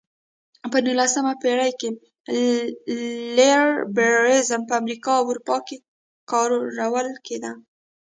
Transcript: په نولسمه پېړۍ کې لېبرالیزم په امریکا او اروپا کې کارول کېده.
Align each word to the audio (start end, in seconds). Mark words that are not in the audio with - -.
په 0.71 0.77
نولسمه 0.85 1.33
پېړۍ 1.41 1.71
کې 1.79 1.89
لېبرالیزم 3.37 4.61
په 4.69 4.73
امریکا 4.81 5.11
او 5.19 5.25
اروپا 5.31 5.57
کې 5.67 5.77
کارول 6.31 7.09
کېده. 7.25 7.51